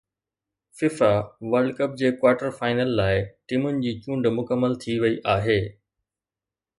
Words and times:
FIFA 0.77 1.11
World 1.51 1.73
Cup 1.79 1.91
جي 1.99 2.09
quarter 2.23 2.49
final 2.59 2.95
لاءِ 2.99 3.19
ٽيمن 3.51 3.77
جي 3.83 3.91
چونڊ 4.07 4.31
مڪمل 4.41 4.73
ٿي 4.85 4.93
وئي 5.05 5.15
آهي 5.35 5.59